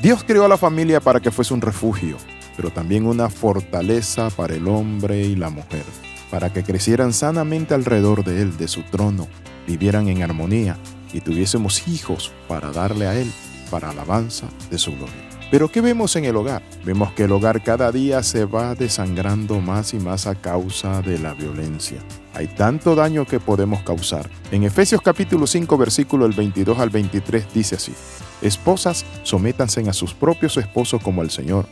Dios 0.00 0.22
creó 0.24 0.44
a 0.44 0.48
la 0.48 0.56
familia 0.56 1.00
para 1.00 1.18
que 1.18 1.32
fuese 1.32 1.52
un 1.52 1.60
refugio, 1.60 2.16
pero 2.56 2.70
también 2.70 3.04
una 3.04 3.28
fortaleza 3.28 4.30
para 4.30 4.54
el 4.54 4.68
hombre 4.68 5.22
y 5.22 5.34
la 5.34 5.50
mujer, 5.50 5.84
para 6.30 6.52
que 6.52 6.62
crecieran 6.62 7.12
sanamente 7.12 7.74
alrededor 7.74 8.22
de 8.22 8.42
Él, 8.42 8.56
de 8.56 8.68
su 8.68 8.84
trono, 8.84 9.26
vivieran 9.66 10.08
en 10.08 10.22
armonía 10.22 10.78
y 11.12 11.20
tuviésemos 11.20 11.88
hijos 11.88 12.32
para 12.46 12.70
darle 12.70 13.08
a 13.08 13.16
Él, 13.16 13.32
para 13.72 13.90
alabanza 13.90 14.46
de 14.70 14.78
su 14.78 14.92
gloria. 14.92 15.27
Pero 15.50 15.70
¿qué 15.70 15.80
vemos 15.80 16.14
en 16.16 16.26
el 16.26 16.36
hogar? 16.36 16.62
Vemos 16.84 17.12
que 17.12 17.24
el 17.24 17.32
hogar 17.32 17.62
cada 17.62 17.90
día 17.90 18.22
se 18.22 18.44
va 18.44 18.74
desangrando 18.74 19.60
más 19.60 19.94
y 19.94 19.98
más 19.98 20.26
a 20.26 20.34
causa 20.34 21.00
de 21.00 21.18
la 21.18 21.32
violencia. 21.32 21.98
Hay 22.34 22.48
tanto 22.48 22.94
daño 22.94 23.24
que 23.24 23.40
podemos 23.40 23.80
causar. 23.80 24.28
En 24.52 24.64
Efesios 24.64 25.00
capítulo 25.00 25.46
5 25.46 25.78
versículo 25.78 26.26
el 26.26 26.32
22 26.32 26.78
al 26.78 26.90
23 26.90 27.46
dice 27.54 27.76
así, 27.76 27.94
Esposas, 28.42 29.06
sométanse 29.22 29.80
a 29.88 29.94
sus 29.94 30.12
propios 30.12 30.58
esposos 30.58 31.02
como 31.02 31.22
al 31.22 31.30
Señor, 31.30 31.64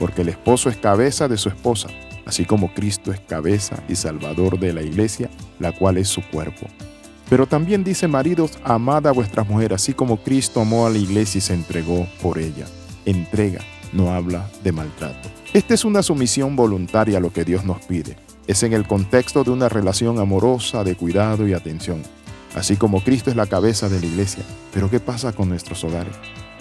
porque 0.00 0.22
el 0.22 0.28
esposo 0.28 0.68
es 0.68 0.76
cabeza 0.76 1.28
de 1.28 1.36
su 1.36 1.50
esposa, 1.50 1.88
así 2.26 2.44
como 2.44 2.74
Cristo 2.74 3.12
es 3.12 3.20
cabeza 3.20 3.80
y 3.88 3.94
salvador 3.94 4.58
de 4.58 4.72
la 4.72 4.82
iglesia, 4.82 5.30
la 5.60 5.70
cual 5.70 5.98
es 5.98 6.08
su 6.08 6.20
cuerpo. 6.30 6.66
Pero 7.28 7.46
también 7.46 7.84
dice, 7.84 8.08
maridos, 8.08 8.58
amad 8.64 9.06
a 9.06 9.12
vuestras 9.12 9.48
mujeres, 9.48 9.76
así 9.76 9.94
como 9.94 10.20
Cristo 10.20 10.60
amó 10.60 10.84
a 10.84 10.90
la 10.90 10.98
iglesia 10.98 11.38
y 11.38 11.42
se 11.42 11.54
entregó 11.54 12.08
por 12.20 12.38
ella 12.38 12.66
entrega, 13.10 13.60
no 13.92 14.12
habla 14.12 14.48
de 14.62 14.72
maltrato. 14.72 15.28
Esta 15.52 15.74
es 15.74 15.84
una 15.84 16.02
sumisión 16.02 16.56
voluntaria 16.56 17.18
a 17.18 17.20
lo 17.20 17.32
que 17.32 17.44
Dios 17.44 17.64
nos 17.64 17.84
pide. 17.84 18.16
Es 18.46 18.62
en 18.62 18.72
el 18.72 18.86
contexto 18.86 19.44
de 19.44 19.50
una 19.50 19.68
relación 19.68 20.18
amorosa, 20.18 20.84
de 20.84 20.96
cuidado 20.96 21.46
y 21.46 21.52
atención. 21.52 22.02
Así 22.54 22.76
como 22.76 23.02
Cristo 23.02 23.30
es 23.30 23.36
la 23.36 23.46
cabeza 23.46 23.88
de 23.88 24.00
la 24.00 24.06
iglesia. 24.06 24.44
Pero 24.72 24.90
¿qué 24.90 25.00
pasa 25.00 25.32
con 25.32 25.48
nuestros 25.48 25.84
hogares? 25.84 26.14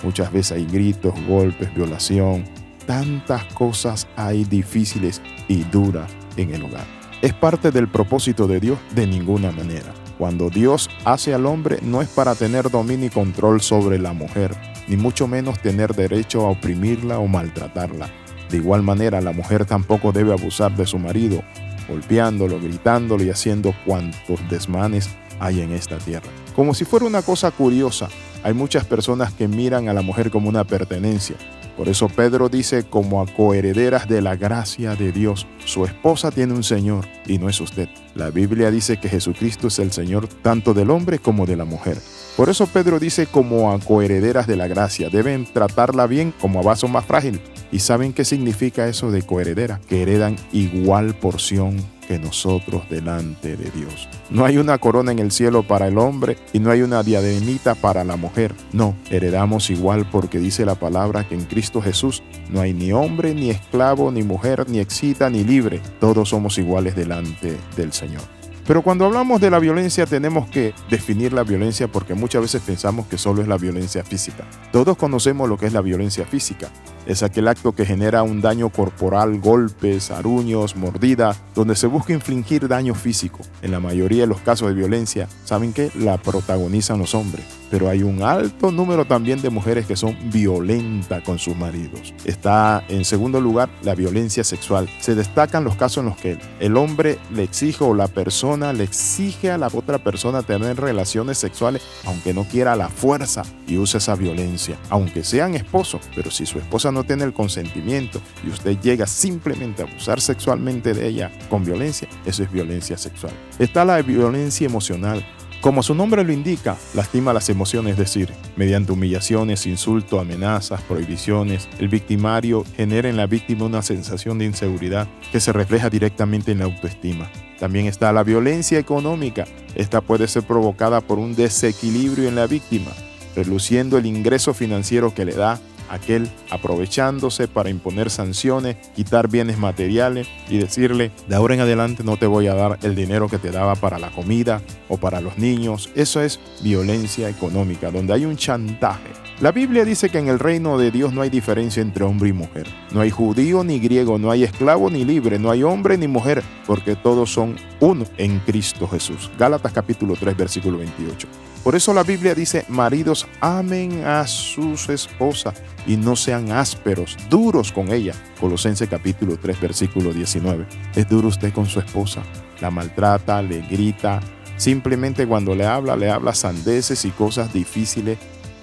Muchas 0.04 0.32
veces 0.32 0.54
hay 0.54 0.66
gritos, 0.66 1.14
golpes, 1.28 1.74
violación. 1.74 2.46
Tantas 2.86 3.44
cosas 3.54 4.08
hay 4.16 4.44
difíciles 4.46 5.22
y 5.48 5.64
duras 5.64 6.12
en 6.38 6.54
el 6.54 6.64
hogar. 6.64 6.86
¿Es 7.22 7.34
parte 7.34 7.72
del 7.72 7.90
propósito 7.90 8.48
de 8.48 8.60
Dios? 8.60 8.80
De 8.96 9.06
ninguna 9.06 9.52
manera. 9.52 9.94
Cuando 10.18 10.50
Dios 10.50 10.90
hace 11.06 11.34
al 11.34 11.46
hombre 11.46 11.80
no 11.82 12.02
es 12.02 12.10
para 12.10 12.36
tener 12.36 12.70
dominio 12.70 13.08
y 13.08 13.10
control 13.10 13.62
sobre 13.62 14.00
la 14.00 14.14
mujer, 14.14 14.56
ni 14.90 14.98
mucho 14.98 15.28
menos 15.28 15.60
tener 15.60 15.96
derecho 15.96 16.46
a 16.46 16.50
oprimirla 16.50 17.20
o 17.20 17.28
maltratarla. 17.28 18.10
De 18.50 18.58
igual 18.58 18.82
manera, 18.82 19.22
la 19.22 19.32
mujer 19.32 19.66
tampoco 19.66 20.12
debe 20.12 20.34
abusar 20.34 20.76
de 20.76 20.88
su 20.88 20.98
marido, 20.98 21.44
golpeándolo, 21.88 22.60
gritándolo 22.60 23.24
y 23.24 23.30
haciendo 23.30 23.74
cuantos 23.86 24.40
desmanes 24.50 25.10
hay 25.40 25.62
en 25.62 25.72
esta 25.72 25.98
tierra. 26.00 26.28
Como 26.56 26.74
si 26.74 26.84
fuera 26.84 27.06
una 27.06 27.22
cosa 27.22 27.52
curiosa, 27.52 28.10
hay 28.44 28.54
muchas 28.54 28.86
personas 28.86 29.32
que 29.34 29.48
miran 29.48 29.88
a 29.88 29.94
la 29.94 30.02
mujer 30.02 30.32
como 30.32 30.50
una 30.50 30.64
pertenencia. 30.64 31.36
Por 31.80 31.88
eso 31.88 32.10
Pedro 32.10 32.50
dice 32.50 32.84
como 32.84 33.22
a 33.22 33.26
coherederas 33.26 34.06
de 34.10 34.22
la 34.22 34.36
gracia 34.36 34.96
de 34.96 35.14
Dios, 35.14 35.48
su 35.64 35.86
esposa 35.86 36.30
tiene 36.30 36.54
un 36.54 36.66
Señor 36.66 37.06
y 37.26 37.38
no 37.38 37.48
es 37.48 37.62
usted. 37.62 37.88
La 38.16 38.32
Biblia 38.32 38.70
dice 38.70 39.00
que 39.00 39.08
Jesucristo 39.08 39.68
es 39.68 39.80
el 39.80 39.94
Señor 39.94 40.28
tanto 40.28 40.74
del 40.74 40.90
hombre 40.90 41.20
como 41.20 41.46
de 41.46 41.56
la 41.56 41.64
mujer. 41.64 41.98
Por 42.36 42.50
eso 42.50 42.68
Pedro 42.68 43.00
dice 43.00 43.28
como 43.28 43.72
a 43.72 43.80
coherederas 43.80 44.46
de 44.46 44.58
la 44.58 44.68
gracia, 44.68 45.08
deben 45.10 45.46
tratarla 45.54 46.06
bien 46.06 46.34
como 46.42 46.60
a 46.60 46.64
vaso 46.64 46.90
más 46.90 47.06
frágil. 47.06 47.40
¿Y 47.72 47.80
saben 47.80 48.12
qué 48.12 48.26
significa 48.26 48.90
eso 48.90 49.10
de 49.10 49.22
coheredera? 49.22 49.80
Que 49.88 50.02
heredan 50.02 50.36
igual 50.52 51.16
porción 51.16 51.78
que 52.10 52.18
nosotros 52.18 52.90
delante 52.90 53.56
de 53.56 53.70
Dios. 53.70 54.10
No 54.32 54.44
hay 54.44 54.58
una 54.58 54.80
corona 54.80 55.12
en 55.12 55.20
el 55.20 55.30
cielo 55.30 55.62
para 55.62 55.88
el 55.88 56.00
hombre 56.00 56.38
y 56.54 56.60
no 56.60 56.72
hay 56.72 56.82
una 56.82 57.04
diademita 57.04 57.76
para 57.76 58.04
la 58.04 58.16
mujer. 58.16 58.56
No, 58.74 58.96
heredamos 59.12 59.70
igual 59.70 60.08
porque 60.12 60.40
dice 60.40 60.66
la 60.66 60.74
palabra 60.74 61.28
que 61.28 61.36
en 61.36 61.46
Cristo 61.46 61.84
Jesús 61.84 62.24
no 62.50 62.62
hay 62.62 62.74
ni 62.74 62.92
hombre, 62.92 63.36
ni 63.36 63.52
esclavo, 63.52 64.12
ni 64.12 64.24
mujer, 64.24 64.68
ni 64.68 64.80
excita, 64.80 65.30
ni 65.30 65.44
libre. 65.44 65.82
Todos 66.00 66.30
somos 66.30 66.58
iguales 66.58 66.96
delante 66.96 67.56
del 67.78 67.94
Señor. 67.94 68.24
Pero 68.66 68.82
cuando 68.82 69.06
hablamos 69.06 69.40
de 69.40 69.52
la 69.52 69.60
violencia 69.60 70.08
tenemos 70.08 70.48
que 70.50 70.74
definir 70.90 71.34
la 71.34 71.44
violencia 71.44 71.88
porque 71.88 72.16
muchas 72.16 72.42
veces 72.42 72.62
pensamos 72.64 73.06
que 73.06 73.20
solo 73.20 73.44
es 73.44 73.48
la 73.48 73.58
violencia 73.58 74.04
física. 74.04 74.46
Todos 74.72 74.98
conocemos 74.98 75.48
lo 75.48 75.58
que 75.58 75.68
es 75.68 75.74
la 75.74 75.82
violencia 75.82 76.26
física. 76.26 76.70
Es 77.10 77.24
aquel 77.24 77.48
acto 77.48 77.72
que 77.72 77.88
genera 77.88 78.22
un 78.22 78.40
daño 78.40 78.70
corporal, 78.70 79.40
golpes, 79.40 80.12
aruños, 80.12 80.76
mordidas, 80.76 81.42
donde 81.56 81.76
se 81.76 81.88
busca 81.88 82.14
infligir 82.14 82.68
daño 82.68 82.94
físico. 82.94 83.40
En 83.64 83.72
la 83.72 83.80
mayoría 83.80 84.22
de 84.22 84.28
los 84.28 84.42
casos 84.42 84.68
de 84.68 84.76
violencia, 84.76 85.28
¿saben 85.44 85.74
que 85.74 85.90
La 85.96 86.18
protagonizan 86.18 87.00
los 87.00 87.16
hombres 87.16 87.59
pero 87.70 87.90
hay 87.90 88.04
un 88.04 88.24
alto 88.24 88.72
número 88.72 89.06
también 89.06 89.42
de 89.42 89.50
mujeres 89.50 89.86
que 89.86 89.96
son 89.96 90.18
violentas 90.32 91.24
con 91.24 91.40
sus 91.40 91.56
maridos. 91.56 92.14
Está 92.26 92.84
en 92.88 93.06
segundo 93.06 93.42
lugar 93.42 93.70
la 93.84 93.96
violencia 93.96 94.44
sexual. 94.44 94.90
Se 95.00 95.16
destacan 95.16 95.64
los 95.64 95.76
casos 95.76 96.04
en 96.04 96.10
los 96.10 96.18
que 96.18 96.38
el 96.60 96.78
hombre 96.78 97.18
le 97.34 97.44
exige 97.44 97.84
o 97.84 97.94
la 97.94 98.08
persona 98.08 98.74
le 98.74 98.84
exige 98.84 99.52
a 99.52 99.58
la 99.58 99.68
otra 99.68 100.00
persona 100.00 100.44
tener 100.44 100.80
relaciones 100.80 101.38
sexuales 101.38 101.82
aunque 102.06 102.34
no 102.34 102.44
quiera 102.44 102.76
la 102.76 102.90
fuerza 102.90 103.44
y 103.68 103.78
usa 103.78 104.00
esa 104.00 104.16
violencia, 104.16 104.78
aunque 104.90 105.24
sean 105.24 105.56
esposos, 105.56 106.02
pero 106.16 106.32
si 106.32 106.46
su 106.46 106.58
esposa 106.58 106.92
no 106.92 107.04
tiene 107.04 107.24
el 107.24 107.34
consentimiento 107.34 108.22
y 108.46 108.50
usted 108.50 108.80
llega 108.80 109.06
simplemente 109.08 109.84
a 109.84 109.86
abusar 109.86 110.22
sexualmente 110.22 110.94
de 110.94 111.08
ella 111.08 111.32
con 111.50 111.64
violencia, 111.64 112.08
eso 112.26 112.44
es 112.44 112.52
violencia 112.52 112.98
sexual. 112.98 113.34
Está 113.60 113.86
la 113.86 114.02
violencia 114.02 114.66
emocional 114.66 115.26
como 115.62 115.84
su 115.84 115.94
nombre 115.94 116.24
lo 116.24 116.32
indica, 116.32 116.78
lastima 116.94 117.34
las 117.34 117.50
emociones, 117.50 117.94
es 117.94 117.98
decir, 117.98 118.34
mediante 118.56 118.94
humillaciones, 118.94 119.66
insultos, 119.66 120.22
amenazas, 120.22 120.82
prohibiciones, 120.84 121.68
el 121.80 121.90
victimario 121.90 122.64
genera 122.78 123.10
en 123.10 123.18
la 123.18 123.28
víctima 123.28 123.66
una 123.66 123.82
sensación 123.82 124.40
de 124.40 124.46
inseguridad 124.46 125.10
que 125.34 125.42
se 125.42 125.52
refleja 125.52 125.90
directamente 125.90 126.54
en 126.54 126.60
la 126.60 126.66
autoestima. 126.66 127.30
También 127.60 127.88
está 127.88 128.14
la 128.14 128.24
violencia 128.24 128.80
económica. 128.80 129.46
Esta 129.76 130.00
puede 130.00 130.30
ser 130.30 130.44
provocada 130.44 131.02
por 131.02 131.20
un 131.20 131.36
desequilibrio 131.36 132.30
en 132.30 132.36
la 132.36 132.48
víctima, 132.48 132.92
reluciendo 133.36 133.98
el 133.98 134.06
ingreso 134.06 134.54
financiero 134.54 135.14
que 135.14 135.26
le 135.26 135.34
da 135.34 135.60
aquel 135.90 136.30
aprovechándose 136.50 137.48
para 137.48 137.70
imponer 137.70 138.10
sanciones, 138.10 138.78
quitar 138.96 139.28
bienes 139.28 139.58
materiales 139.58 140.28
y 140.50 140.58
decirle, 140.58 141.12
de 141.28 141.36
ahora 141.36 141.56
en 141.56 141.62
adelante 141.62 142.04
no 142.04 142.18
te 142.18 142.26
voy 142.26 142.48
a 142.48 142.56
dar 142.56 142.80
el 142.84 142.96
dinero 142.96 143.28
que 143.28 143.38
te 143.38 143.52
daba 143.52 143.76
para 143.76 144.00
la 144.00 144.12
comida 144.12 144.62
o 144.88 144.98
para 144.98 145.22
los 145.22 145.38
niños. 145.38 145.90
Eso 145.96 146.22
es 146.22 146.40
violencia 146.62 147.30
económica, 147.30 147.92
donde 147.92 148.14
hay 148.14 148.26
un 148.26 148.38
chantaje. 148.38 149.29
La 149.42 149.54
Biblia 149.54 149.86
dice 149.86 150.10
que 150.10 150.18
en 150.18 150.28
el 150.28 150.38
reino 150.38 150.78
de 150.78 150.92
Dios 150.92 151.14
no 151.14 151.22
hay 151.22 151.30
diferencia 151.30 151.82
entre 151.82 152.04
hombre 152.04 152.28
y 152.28 152.34
mujer. 152.34 152.68
No 152.92 153.00
hay 153.00 153.10
judío 153.10 153.64
ni 153.64 153.80
griego, 153.80 154.20
no 154.20 154.32
hay 154.32 154.44
esclavo 154.44 154.90
ni 154.90 155.06
libre, 155.06 155.40
no 155.40 155.50
hay 155.50 155.64
hombre 155.64 155.98
ni 155.98 156.10
mujer, 156.10 156.44
porque 156.68 156.98
todos 156.98 157.32
son 157.32 157.56
uno 157.80 158.04
en 158.18 158.40
Cristo 158.40 158.86
Jesús. 158.86 159.32
Gálatas 159.40 159.72
capítulo 159.72 160.16
3, 160.20 160.36
versículo 160.36 160.80
28. 160.80 161.26
Por 161.64 161.74
eso 161.74 161.94
la 161.94 162.04
Biblia 162.04 162.36
dice, 162.36 162.66
maridos, 162.68 163.28
amen 163.40 164.04
a 164.04 164.28
sus 164.28 164.90
esposas 164.90 165.54
y 165.88 165.96
no 165.96 166.18
sean 166.18 166.52
ásperos, 166.52 167.16
duros 167.30 167.72
con 167.72 167.94
ella. 167.94 168.16
Colosense 168.42 168.88
capítulo 168.88 169.38
3, 169.38 169.62
versículo 169.62 170.12
19. 170.12 170.66
¿Es 170.96 171.08
duro 171.08 171.30
usted 171.30 171.54
con 171.54 171.66
su 171.66 171.80
esposa? 171.80 172.24
La 172.60 172.72
maltrata, 172.72 173.42
le 173.42 173.62
grita. 173.62 174.20
Simplemente 174.58 175.26
cuando 175.26 175.56
le 175.56 175.66
habla, 175.66 175.96
le 175.96 176.10
habla 176.10 176.34
sandeces 176.34 177.06
y 177.06 177.12
cosas 177.12 177.54
difíciles. 177.54 178.18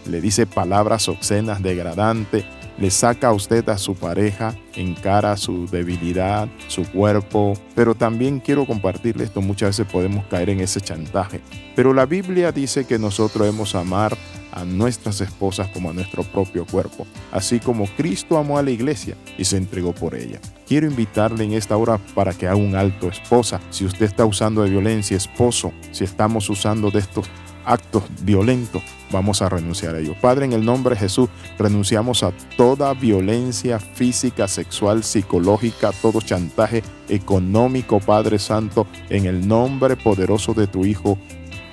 Le 0.07 0.21
dice 0.21 0.47
palabras 0.47 1.09
obscenas, 1.09 1.63
degradantes 1.63 2.45
le 2.79 2.91
saca 2.91 3.29
a 3.29 3.33
usted 3.33 3.67
a 3.71 3.79
su 3.79 3.95
pareja 3.95 4.55
en 4.75 4.95
cara 4.95 5.37
su 5.37 5.67
debilidad, 5.67 6.49
su 6.69 6.85
cuerpo. 6.85 7.55
Pero 7.75 7.95
también 7.95 8.41
quiero 8.41 8.67
compartirle 8.67 9.25
esto, 9.25 9.41
muchas 9.41 9.71
veces 9.71 9.91
podemos 9.91 10.27
caer 10.27 10.51
en 10.51 10.61
ese 10.61 10.81
chantaje. 10.81 11.41
Pero 11.75 11.95
la 11.95 12.07
Biblia 12.07 12.53
dice 12.53 12.85
que 12.85 12.99
nosotros 12.99 13.47
debemos 13.47 13.75
amar 13.75 14.17
a 14.53 14.65
nuestras 14.65 15.21
esposas 15.21 15.69
como 15.69 15.91
a 15.91 15.93
nuestro 15.93 16.23
propio 16.23 16.65
cuerpo, 16.65 17.07
así 17.31 17.61
como 17.61 17.87
Cristo 17.95 18.39
amó 18.39 18.57
a 18.57 18.63
la 18.63 18.71
iglesia 18.71 19.15
y 19.37 19.45
se 19.45 19.59
entregó 19.59 19.95
por 19.95 20.15
ella. 20.15 20.41
Quiero 20.67 20.87
invitarle 20.87 21.45
en 21.45 21.53
esta 21.53 21.77
hora 21.77 21.99
para 22.15 22.33
que 22.33 22.47
haga 22.47 22.57
un 22.57 22.75
alto, 22.75 23.09
esposa. 23.09 23.61
Si 23.69 23.85
usted 23.85 24.07
está 24.07 24.25
usando 24.25 24.63
de 24.63 24.71
violencia, 24.71 25.17
esposo, 25.17 25.73
si 25.93 26.05
estamos 26.05 26.49
usando 26.49 26.91
de 26.91 27.01
estos 27.01 27.27
actos 27.67 28.05
violentos, 28.23 28.83
vamos 29.11 29.43
a 29.43 29.49
renunciar 29.49 29.95
a 29.95 29.99
ellos. 29.99 30.17
Padre, 30.21 30.47
en 30.47 30.53
el 30.53 30.65
nombre 30.65 30.95
de 30.95 31.01
Jesús, 31.01 31.29
renunciamos 31.59 32.23
a 32.23 32.33
toda 32.57 32.95
violencia 32.95 33.79
física, 33.79 34.49
sexual, 34.49 35.05
psicológica, 35.05 35.93
todo 36.01 36.21
chantaje 36.21 36.83
económico, 37.09 38.01
Padre 38.01 38.39
Santo, 38.39 38.87
en 39.11 39.27
el 39.27 39.47
nombre 39.47 39.97
poderoso 39.97 40.55
de 40.55 40.67
tu 40.67 40.85
Hijo 40.85 41.19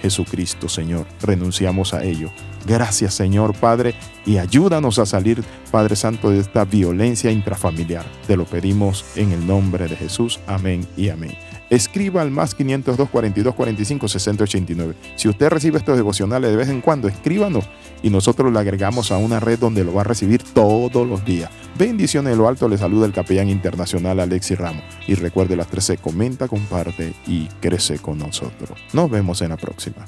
Jesucristo, 0.02 0.68
Señor. 0.68 1.06
Renunciamos 1.22 1.94
a 1.94 2.04
ello. 2.04 2.30
Gracias, 2.66 3.14
Señor 3.14 3.56
Padre, 3.56 3.96
y 4.26 4.38
ayúdanos 4.38 5.00
a 5.00 5.06
salir, 5.06 5.44
Padre 5.72 5.96
Santo, 5.96 6.30
de 6.30 6.40
esta 6.40 6.66
violencia 6.66 7.32
intrafamiliar. 7.32 8.06
Te 8.28 8.38
lo 8.38 8.46
pedimos 8.46 9.06
en 9.16 9.32
el 9.32 9.46
nombre 9.48 9.88
de 9.88 9.96
Jesús. 9.96 10.40
Amén 10.48 10.86
y 10.96 11.10
amén. 11.10 11.36
Escriba 11.76 12.22
al 12.22 12.32
más 12.32 12.56
502 12.56 13.10
42 13.10 13.56
45 13.56 14.08
60 14.08 14.44
89. 14.44 14.94
Si 15.16 15.28
usted 15.28 15.50
recibe 15.50 15.78
estos 15.78 15.96
devocionales 15.96 16.52
de 16.52 16.58
vez 16.58 16.70
en 16.70 16.82
cuando, 16.82 17.08
escríbanos 17.08 17.66
y 18.02 18.10
nosotros 18.10 18.52
lo 18.52 18.60
agregamos 18.60 19.12
a 19.12 19.18
una 19.18 19.40
red 19.40 19.60
donde 19.60 19.84
lo 19.84 19.94
va 19.94 20.02
a 20.02 20.06
recibir 20.06 20.44
todos 20.44 21.08
los 21.08 21.26
días. 21.26 21.50
Bendiciones 21.78 22.32
de 22.32 22.38
lo 22.38 22.48
alto, 22.48 22.68
le 22.68 22.78
saluda 22.78 23.06
el 23.06 23.14
capellán 23.14 23.50
internacional 23.50 24.20
Alexi 24.20 24.56
Ramos. 24.56 24.84
Y 25.08 25.16
recuerde 25.16 25.56
las 25.56 25.68
13, 25.68 25.98
comenta, 25.98 26.48
comparte 26.48 27.14
y 27.26 27.48
crece 27.60 27.98
con 28.00 28.20
nosotros. 28.20 28.78
Nos 28.94 29.10
vemos 29.10 29.42
en 29.42 29.50
la 29.50 29.58
próxima. 29.58 30.06